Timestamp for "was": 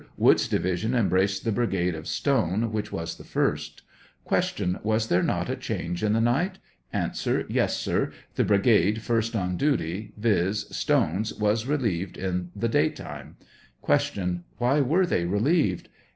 2.91-3.17, 4.81-5.09, 11.35-11.67